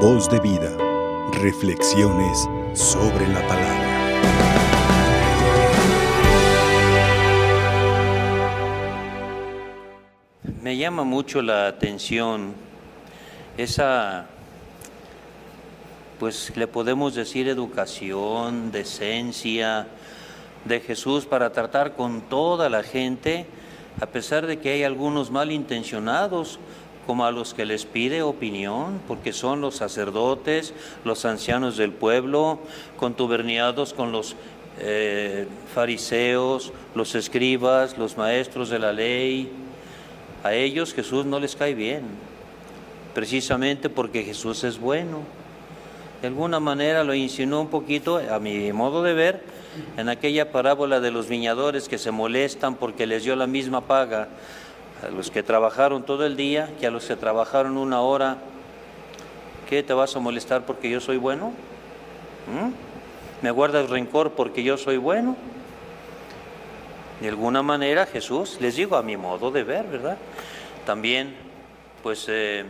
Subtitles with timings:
[0.00, 0.76] Voz de vida.
[1.40, 3.86] Reflexiones sobre la palabra.
[10.62, 12.52] Me llama mucho la atención
[13.56, 14.26] esa,
[16.20, 19.86] pues le podemos decir educación, decencia
[20.66, 23.46] de Jesús para tratar con toda la gente,
[23.98, 26.60] a pesar de que hay algunos malintencionados,
[27.06, 32.58] como a los que les pide opinión, porque son los sacerdotes, los ancianos del pueblo,
[32.98, 34.34] contuberniados con los
[34.80, 39.50] eh, fariseos, los escribas, los maestros de la ley.
[40.42, 42.02] A ellos Jesús no les cae bien,
[43.14, 45.20] precisamente porque Jesús es bueno.
[46.20, 49.42] De alguna manera lo insinuó un poquito, a mi modo de ver,
[49.96, 54.28] en aquella parábola de los viñadores que se molestan porque les dio la misma paga
[55.02, 58.38] a los que trabajaron todo el día que a los que trabajaron una hora.
[59.68, 61.52] ¿Qué te vas a molestar porque yo soy bueno?
[62.46, 62.70] ¿Mm?
[63.42, 65.36] ¿Me guardas rencor porque yo soy bueno?
[67.20, 70.18] De alguna manera Jesús, les digo a mi modo de ver, ¿verdad?
[70.84, 71.34] También,
[72.02, 72.64] pues eh,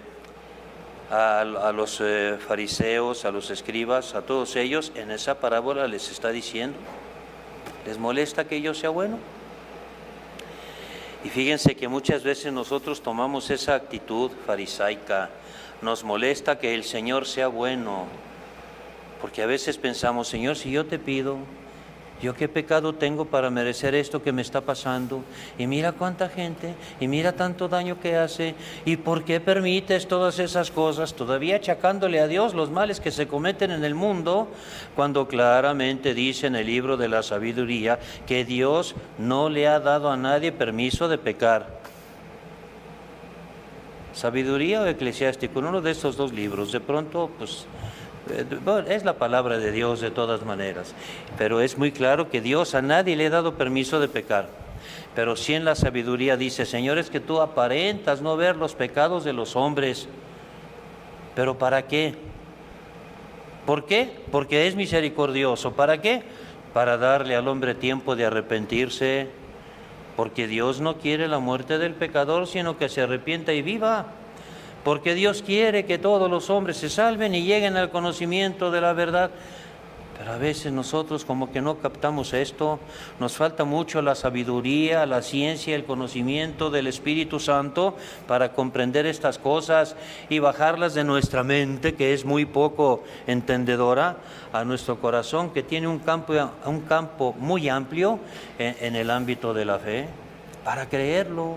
[1.11, 6.31] a, los eh, fariseos, a los escribas, a todos ellos, en esa parábola les está
[6.31, 6.79] diciendo,
[7.87, 9.19] ¿les molesta que yo sea bueno?
[11.25, 15.31] Y fíjense que muchas veces nosotros tomamos esa actitud farisaica,
[15.83, 18.06] nos molesta que el Señor sea bueno,
[19.20, 21.39] porque a veces pensamos, Señor, si yo te pido,
[22.20, 25.22] yo qué pecado tengo para merecer esto que me está pasando.
[25.59, 30.39] Y mira cuánta gente, y mira tanto daño que hace, y por qué permites todas
[30.39, 34.48] esas cosas, todavía achacándole a Dios los males que se cometen en el mundo,
[34.94, 40.11] cuando claramente dice en el libro de la sabiduría que Dios no le ha dado
[40.11, 41.81] a nadie permiso de pecar.
[44.14, 47.67] Sabiduría o eclesiástico, en uno de estos dos libros, de pronto, pues
[48.31, 50.95] eh, es la palabra de Dios de todas maneras,
[51.39, 54.49] pero es muy claro que Dios a nadie le ha dado permiso de pecar.
[55.15, 59.25] Pero si en la sabiduría dice, Señor, es que tú aparentas no ver los pecados
[59.25, 60.09] de los hombres.
[61.34, 62.15] ¿Pero para qué?
[63.65, 64.11] ¿Por qué?
[64.31, 65.73] Porque es misericordioso.
[65.73, 66.23] ¿Para qué?
[66.75, 69.29] Para darle al hombre tiempo de arrepentirse.
[70.17, 74.06] Porque Dios no quiere la muerte del pecador, sino que se arrepienta y viva
[74.87, 78.93] porque Dios quiere que todos los hombres se salven y lleguen al conocimiento de la
[78.93, 79.33] verdad.
[80.17, 82.79] Pero a veces nosotros como que no captamos esto,
[83.19, 87.97] nos falta mucho la sabiduría, la ciencia, el conocimiento del Espíritu Santo
[88.29, 89.97] para comprender estas cosas
[90.29, 94.19] y bajarlas de nuestra mente, que es muy poco entendedora,
[94.53, 96.33] a nuestro corazón, que tiene un campo,
[96.65, 98.21] un campo muy amplio
[98.57, 100.07] en, en el ámbito de la fe,
[100.63, 101.57] para creerlo.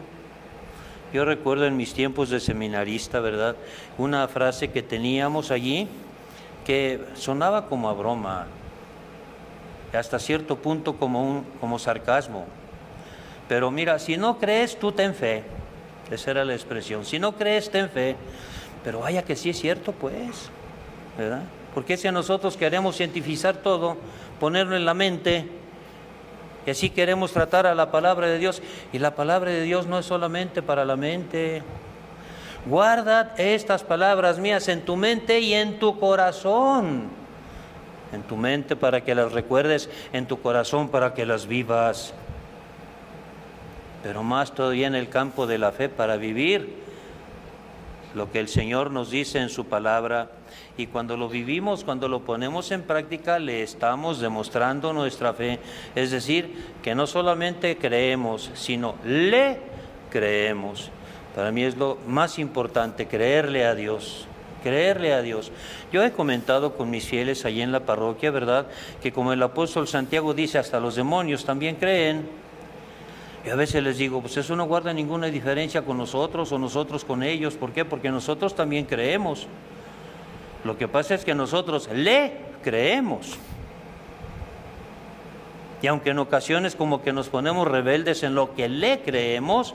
[1.12, 3.56] Yo recuerdo en mis tiempos de seminarista, ¿verdad?
[3.98, 5.88] Una frase que teníamos allí
[6.66, 8.46] que sonaba como a broma,
[9.92, 12.46] hasta cierto punto como, un, como sarcasmo.
[13.48, 15.44] Pero mira, si no crees, tú ten fe.
[16.12, 17.06] Esa era la expresión.
[17.06, 18.16] Si no crees, ten fe.
[18.84, 20.52] Pero vaya que sí es cierto, pues,
[21.18, 21.42] ¿verdad?
[21.74, 23.98] Porque si nosotros queremos cientificar todo,
[24.40, 25.48] ponerlo en la mente,
[26.66, 28.62] y así queremos tratar a la palabra de Dios.
[28.92, 31.64] Y la palabra de Dios no es solamente para la mente.
[32.66, 37.10] Guarda estas palabras mías en tu mente y en tu corazón.
[38.12, 42.14] En tu mente para que las recuerdes, en tu corazón para que las vivas.
[44.04, 46.89] Pero más todavía en el campo de la fe para vivir
[48.16, 50.32] lo que el Señor nos dice en su palabra
[50.78, 55.60] y cuando lo vivimos, cuando lo ponemos en práctica, le estamos demostrando nuestra fe.
[55.96, 59.60] Es decir, que no solamente creemos, sino le
[60.10, 60.90] creemos.
[61.36, 64.28] Para mí es lo más importante, creerle a Dios
[64.60, 65.52] creerle a Dios.
[65.92, 68.68] Yo he comentado con mis fieles allí en la parroquia, ¿verdad?
[69.02, 72.28] Que como el apóstol Santiago dice, hasta los demonios también creen.
[73.52, 77.24] A veces les digo, pues eso no guarda ninguna diferencia con nosotros o nosotros con
[77.24, 77.56] ellos.
[77.56, 77.86] ¿Por qué?
[77.86, 79.48] Porque nosotros también creemos.
[80.64, 83.38] Lo que pasa es que nosotros le creemos.
[85.82, 89.74] Y aunque en ocasiones como que nos ponemos rebeldes en lo que le creemos,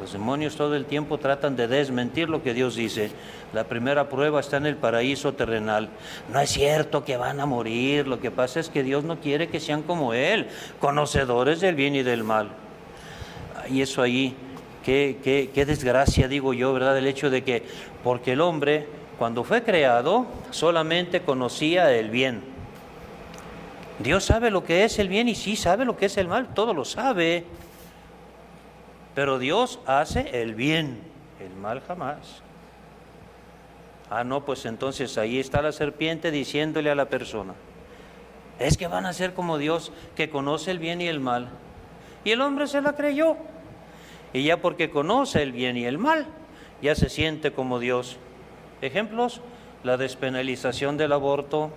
[0.00, 3.10] los demonios todo el tiempo tratan de desmentir lo que Dios dice.
[3.52, 5.88] La primera prueba está en el paraíso terrenal.
[6.32, 9.48] No es cierto que van a morir, lo que pasa es que Dios no quiere
[9.48, 10.48] que sean como Él,
[10.80, 12.50] conocedores del bien y del mal.
[13.70, 14.34] Y eso ahí,
[14.84, 16.98] qué, qué, qué desgracia digo yo, ¿verdad?
[16.98, 17.62] El hecho de que,
[18.04, 18.86] porque el hombre
[19.18, 22.42] cuando fue creado, solamente conocía el bien.
[23.98, 26.52] Dios sabe lo que es el bien y sí sabe lo que es el mal,
[26.52, 27.44] todo lo sabe.
[29.16, 31.00] Pero Dios hace el bien,
[31.40, 32.42] el mal jamás.
[34.10, 37.54] Ah, no, pues entonces ahí está la serpiente diciéndole a la persona,
[38.58, 41.48] es que van a ser como Dios que conoce el bien y el mal.
[42.24, 43.38] Y el hombre se la creyó.
[44.34, 46.26] Y ya porque conoce el bien y el mal,
[46.82, 48.18] ya se siente como Dios.
[48.82, 49.40] Ejemplos,
[49.82, 51.70] la despenalización del aborto,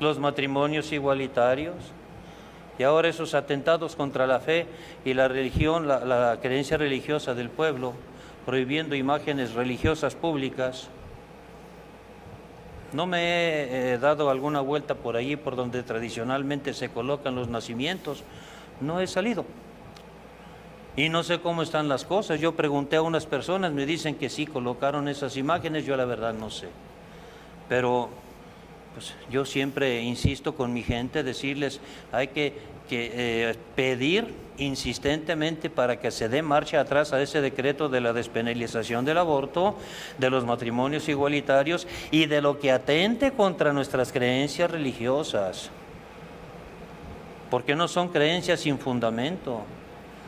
[0.00, 1.74] los matrimonios igualitarios,
[2.78, 4.66] y ahora esos atentados contra la fe
[5.04, 7.92] y la religión, la, creencia religiosa del pueblo,
[8.46, 10.88] prohibiendo imágenes religiosas públicas.
[12.92, 18.22] No me he dado alguna vuelta por allí por donde tradicionalmente se colocan los nacimientos.
[18.80, 19.44] No he salido.
[20.94, 22.40] Y no sé cómo están las cosas.
[22.40, 26.34] Yo pregunté a unas personas, me dicen que sí colocaron esas imágenes, yo la verdad
[26.34, 26.68] no sé.
[27.68, 28.10] Pero
[28.94, 31.80] pues, yo siempre insisto con mi gente, decirles,
[32.10, 38.02] hay que, eh, pedir insistentemente para que se dé marcha atrás a ese decreto de
[38.02, 39.76] la despenalización del aborto,
[40.18, 45.70] de los matrimonios igualitarios y de lo que atente contra nuestras creencias religiosas.
[47.50, 49.62] Porque no son creencias sin fundamento,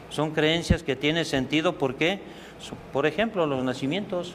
[0.08, 1.76] son creencias que tienen sentido.
[1.76, 2.20] ¿Por qué?
[2.92, 4.34] Por ejemplo, los nacimientos.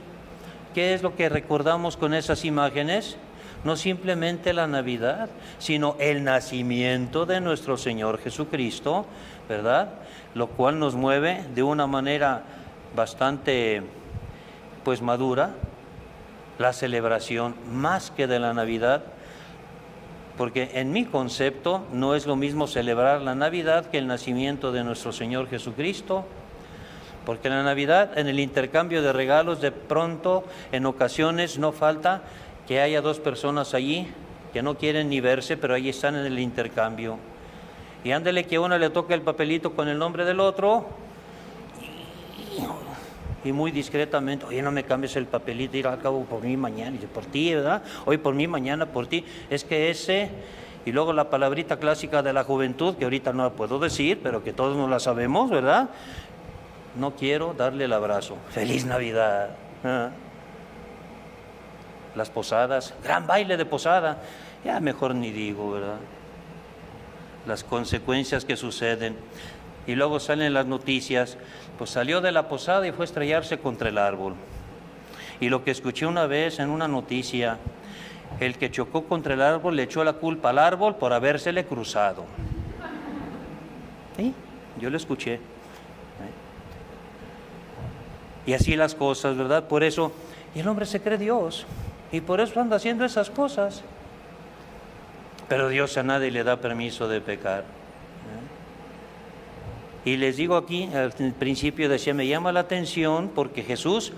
[0.75, 3.17] ¿Qué es lo que recordamos con esas imágenes?
[3.63, 9.05] No simplemente la Navidad, sino el nacimiento de nuestro Señor Jesucristo,
[9.47, 9.89] ¿verdad?
[10.33, 12.43] Lo cual nos mueve de una manera
[12.95, 13.83] bastante
[14.83, 15.51] pues madura
[16.57, 19.03] la celebración más que de la Navidad,
[20.37, 24.83] porque en mi concepto no es lo mismo celebrar la Navidad que el nacimiento de
[24.83, 26.25] nuestro Señor Jesucristo,
[27.25, 32.23] porque en la Navidad, en el intercambio de regalos, de pronto, en ocasiones, no falta
[32.69, 34.07] que haya dos personas allí
[34.53, 37.17] que no quieren ni verse, pero ahí están en el intercambio.
[38.03, 40.85] Y ándele que uno le toca el papelito con el nombre del otro
[43.43, 46.95] y, muy discretamente, oye, no me cambies el papelito, ir a cabo por mí mañana,
[47.01, 47.81] y por ti, ¿verdad?
[48.05, 49.25] Hoy por mí, mañana por ti.
[49.49, 50.29] Es que ese,
[50.85, 54.43] y luego la palabrita clásica de la juventud, que ahorita no la puedo decir, pero
[54.43, 55.89] que todos no la sabemos, ¿verdad?
[56.95, 58.37] No quiero darle el abrazo.
[58.51, 59.55] Feliz Navidad.
[59.83, 60.11] ¿ah?
[62.15, 64.17] Las posadas, gran baile de posada,
[64.63, 65.97] ya mejor ni digo, ¿verdad?
[67.47, 69.15] Las consecuencias que suceden.
[69.87, 71.37] Y luego salen las noticias,
[71.77, 74.35] pues salió de la posada y fue a estrellarse contra el árbol.
[75.39, 77.57] Y lo que escuché una vez en una noticia,
[78.39, 82.25] el que chocó contra el árbol le echó la culpa al árbol por habérsele cruzado.
[84.17, 84.33] ¿Sí?
[84.79, 85.39] Yo lo escuché.
[88.45, 89.65] Y así las cosas, ¿verdad?
[89.65, 90.11] Por eso,
[90.55, 91.65] y el hombre se cree Dios.
[92.11, 93.83] Y por eso anda haciendo esas cosas.
[95.47, 97.61] Pero Dios a nadie le da permiso de pecar.
[97.61, 98.49] ¿eh?
[100.09, 104.13] Y les digo aquí, al principio decía, me llama la atención porque Jesús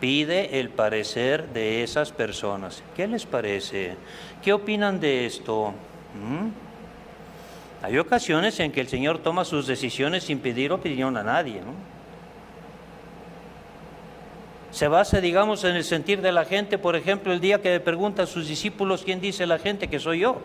[0.00, 2.82] pide el parecer de esas personas.
[2.96, 3.96] ¿Qué les parece?
[4.42, 5.72] ¿Qué opinan de esto?
[6.14, 7.84] ¿Mm?
[7.84, 11.60] Hay ocasiones en que el Señor toma sus decisiones sin pedir opinión a nadie.
[11.60, 11.93] ¿no?
[14.74, 16.78] Se basa, digamos, en el sentir de la gente.
[16.78, 20.00] Por ejemplo, el día que le pregunta a sus discípulos quién dice la gente que
[20.00, 20.40] soy yo.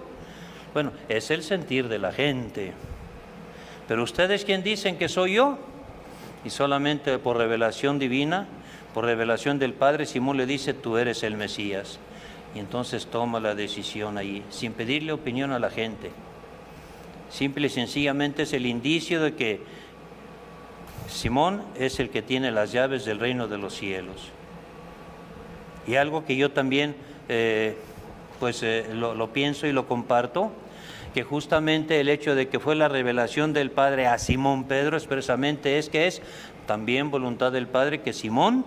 [0.72, 2.74] Bueno, es el sentir de la gente.
[3.88, 5.58] Pero ustedes quién dicen que soy yo?
[6.46, 8.46] Y solamente por revelación divina,
[8.94, 11.98] por revelación del Padre, Simón le dice, tú eres el Mesías.
[12.54, 16.12] Y entonces toma la decisión ahí, sin pedirle opinión a la gente.
[17.32, 19.62] Simple y sencillamente es el indicio de que
[21.10, 24.30] Simón es el que tiene las llaves del reino de los cielos.
[25.88, 26.96] Y algo que yo también
[27.28, 27.76] eh,
[28.40, 30.52] pues eh, lo, pienso y lo comparto,
[31.14, 35.78] que justamente el hecho de que fue la revelación del Padre a Simón Pedro expresamente
[35.78, 36.22] es que es
[36.68, 38.66] también voluntad del Padre que Simón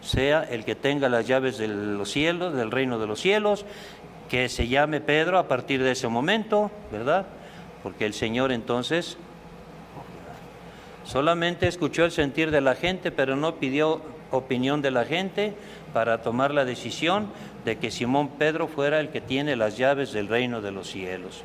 [0.00, 3.66] sea el que tenga las llaves de los cielos, del reino de los cielos,
[4.28, 7.26] que se llame Pedro a partir de ese momento, ¿verdad?
[7.82, 9.18] Porque el Señor entonces
[11.08, 15.54] Solamente escuchó el sentir de la gente, pero no pidió opinión de la gente
[15.94, 17.28] para tomar la decisión
[17.64, 21.44] de que Simón Pedro fuera el que tiene las llaves del reino de los cielos.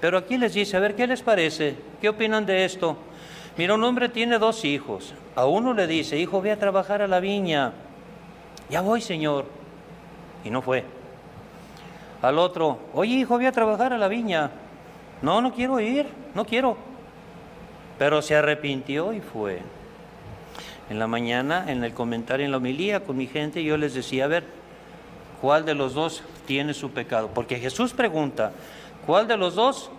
[0.00, 1.74] Pero aquí les dice, a ver, ¿qué les parece?
[2.00, 2.96] ¿Qué opinan de esto?
[3.56, 5.12] Mira, un hombre tiene dos hijos.
[5.34, 7.72] A uno le dice, hijo, ve a trabajar a la viña.
[8.68, 9.44] Ya voy, señor.
[10.44, 10.84] Y no fue.
[12.22, 14.52] Al otro, oye, hijo, ve a trabajar a la viña.
[15.20, 16.89] No, no quiero ir, no quiero
[18.00, 19.60] pero se arrepintió y fue.
[20.88, 24.24] En la mañana, en el comentario en la homilía con mi gente, yo les decía,
[24.24, 24.44] a ver,
[25.42, 27.28] ¿cuál de los dos tiene su pecado?
[27.34, 28.52] Porque Jesús pregunta,
[29.04, 29.90] ¿cuál de los dos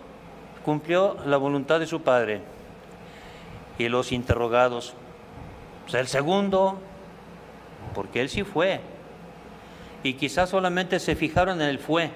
[0.64, 2.40] cumplió la voluntad de su Padre?
[3.78, 4.94] Y los interrogados,
[5.86, 6.80] sea, el segundo,
[7.94, 8.80] porque él sí fue.
[10.02, 12.10] Y quizás solamente se fijaron en el fue,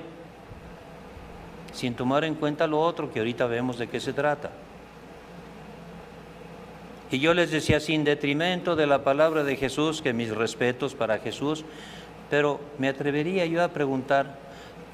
[1.72, 4.50] sin tomar en cuenta lo otro que ahorita vemos de qué se trata.
[7.10, 11.18] Y yo les decía, sin detrimento de la palabra de Jesús, que mis respetos para
[11.18, 11.64] Jesús,
[12.30, 14.38] pero me atrevería yo a preguntar,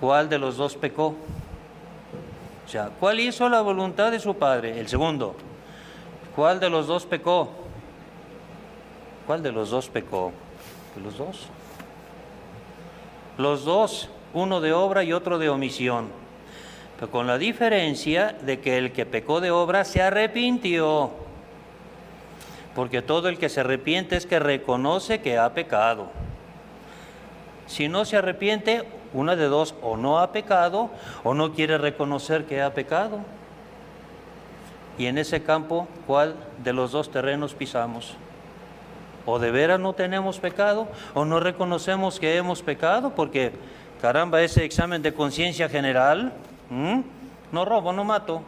[0.01, 1.15] ¿cuál de los dos pecó?
[2.67, 4.79] O sea, ¿cuál hizo la voluntad de su Padre?
[4.79, 5.35] El segundo.
[6.37, 7.51] ¿Cuál de los dos pecó?
[9.27, 10.33] ¿Cuál de los dos pecó?
[11.03, 11.47] Los dos.
[13.39, 16.09] Los dos, uno de obra y otro de omisión.
[16.97, 21.11] Pero con la diferencia de que el que pecó de obra se arrepintió.
[22.75, 26.11] Porque todo el que se arrepiente es que reconoce que ha pecado.
[27.67, 30.91] Si no se arrepiente, una de dos, o no ha pecado
[31.25, 33.21] o no quiere reconocer que ha pecado.
[34.99, 38.15] Y en ese campo, ¿cuál de los dos terrenos pisamos?
[39.25, 43.53] O de veras no tenemos pecado o no reconocemos que hemos pecado porque,
[44.01, 46.33] caramba, ese examen de conciencia general,
[47.53, 48.43] no robo, no mato.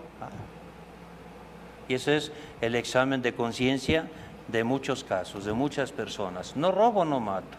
[1.89, 4.09] Y ese es el examen de conciencia
[4.49, 6.57] de muchos casos, de muchas personas.
[6.57, 7.59] No robo, no mato.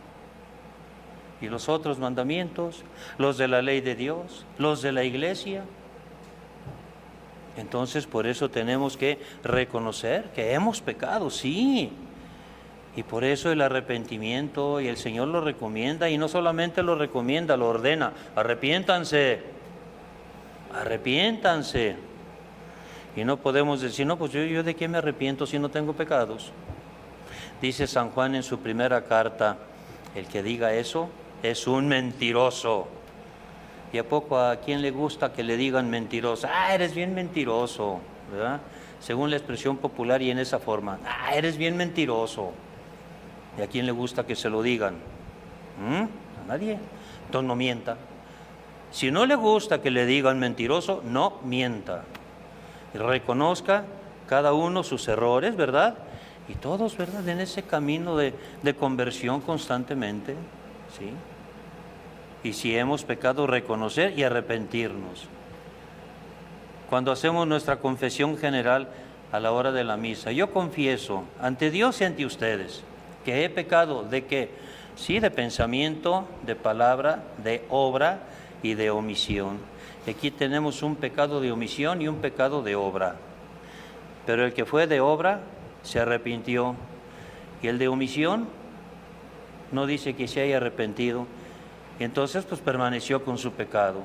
[1.41, 2.84] Y los otros mandamientos,
[3.17, 5.63] los de la ley de Dios, los de la iglesia.
[7.58, 11.91] Entonces por eso tenemos que reconocer que hemos pecado, sí.
[12.96, 17.58] Y por eso el arrepentimiento, y el Señor lo recomienda, y no solamente lo recomienda,
[17.58, 19.41] lo ordena, arrepiéntanse,
[20.74, 21.98] arrepiéntanse.
[23.15, 25.93] Y no podemos decir, no, pues yo, yo de qué me arrepiento si no tengo
[25.93, 26.51] pecados.
[27.62, 29.57] Dice San Juan en su primera carta,
[30.15, 31.10] el que diga eso
[31.41, 32.88] es un mentiroso.
[33.93, 36.48] ¿Y a poco a quién le gusta que le digan mentiroso?
[36.51, 38.00] Ah, eres bien mentiroso,
[38.31, 38.60] ¿verdad?
[39.00, 41.00] Según la expresión popular y en esa forma.
[41.05, 42.51] Ah, eres bien mentiroso.
[43.57, 44.95] ¿Y a quién le gusta que se lo digan?
[45.79, 46.03] ¿Mm?
[46.03, 46.77] A nadie.
[47.25, 47.98] Entonces no mienta.
[48.91, 52.03] Si no le gusta que le digan mentiroso, no mienta.
[52.97, 53.85] Reconozca
[54.27, 55.95] cada uno sus errores, ¿verdad?
[56.47, 57.27] Y todos, ¿verdad?
[57.27, 58.33] En ese camino de,
[58.63, 60.35] de conversión constantemente,
[60.97, 61.11] ¿sí?
[62.45, 65.25] y si hemos pecado, reconocer y arrepentirnos.
[66.91, 68.87] Cuando hacemos nuestra confesión general
[69.31, 72.83] a la hora de la misa, yo confieso ante Dios y ante ustedes
[73.25, 74.51] que he pecado de que,
[74.95, 78.19] sí, de pensamiento, de palabra, de obra
[78.65, 79.60] y de omisión.
[80.07, 83.15] Aquí tenemos un pecado de omisión y un pecado de obra.
[84.25, 85.41] Pero el que fue de obra
[85.84, 86.75] se arrepintió.
[87.62, 88.48] Y el de omisión
[89.72, 91.27] no dice que se haya arrepentido,
[92.00, 94.03] y entonces pues permaneció con su pecado.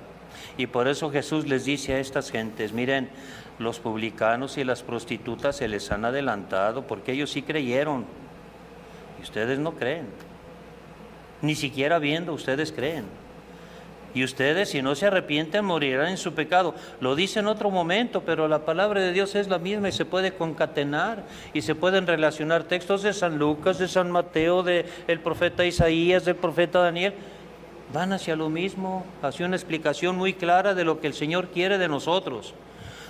[0.56, 3.10] Y por eso Jesús les dice a estas gentes, miren,
[3.58, 8.06] los publicanos y las prostitutas se les han adelantado porque ellos sí creyeron
[9.18, 10.06] y ustedes no creen.
[11.42, 13.04] Ni siquiera viendo ustedes creen.
[14.14, 16.74] Y ustedes, si no se arrepienten, morirán en su pecado.
[17.00, 20.04] Lo dice en otro momento, pero la palabra de Dios es la misma y se
[20.04, 25.20] puede concatenar y se pueden relacionar textos de San Lucas, de San Mateo, del el
[25.20, 27.14] profeta Isaías, del profeta Daniel
[27.92, 31.78] van hacia lo mismo, hacia una explicación muy clara de lo que el Señor quiere
[31.78, 32.54] de nosotros,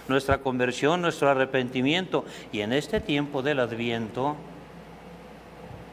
[0.08, 2.24] nuestra conversión, nuestro arrepentimiento.
[2.52, 4.36] Y en este tiempo del Adviento,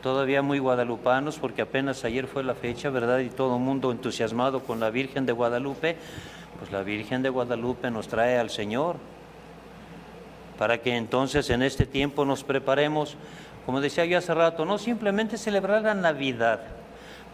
[0.01, 3.19] todavía muy guadalupanos, porque apenas ayer fue la fecha, ¿verdad?
[3.19, 5.97] Y todo el mundo entusiasmado con la Virgen de Guadalupe,
[6.59, 8.95] pues la Virgen de Guadalupe nos trae al Señor,
[10.57, 13.15] para que entonces en este tiempo nos preparemos,
[13.65, 16.61] como decía yo hace rato, no simplemente celebrar la Navidad,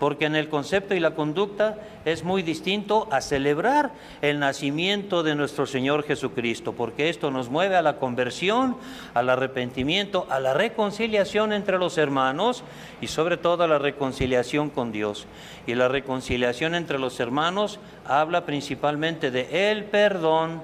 [0.04, 3.92] porque en el concepto y la conducta es muy distinto a celebrar
[4.22, 8.76] el nacimiento de nuestro Señor Jesucristo, porque esto nos mueve a la conversión,
[9.14, 12.66] al arrepentimiento, a la reconciliación entre los hermanos
[13.00, 15.26] y sobre todo a la reconciliación con Dios.
[15.68, 20.64] Y la reconciliación entre los hermanos habla principalmente de el perdón,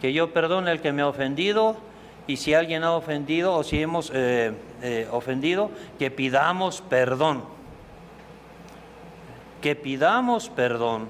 [0.00, 1.76] que yo perdone al que me ha ofendido
[2.28, 5.68] y si alguien ha ofendido o si hemos eh, eh, ofendido,
[5.98, 7.57] que pidamos perdón
[9.60, 11.08] que pidamos perdón.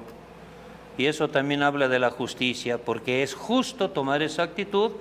[0.97, 4.93] Y eso también habla de la justicia, porque es justo tomar esa actitud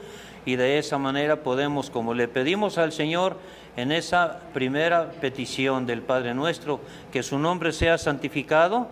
[0.45, 3.35] y de esa manera podemos, como le pedimos al Señor
[3.75, 6.79] en esa primera petición del Padre nuestro,
[7.11, 8.87] que su nombre sea santificado,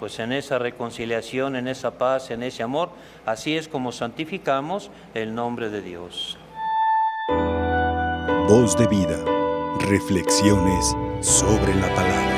[0.00, 2.90] pues en esa reconciliación, en esa paz, en ese amor,
[3.24, 6.38] así es como santificamos el nombre de Dios.
[8.48, 9.24] Voz de vida,
[9.78, 12.31] reflexiones sobre la palabra.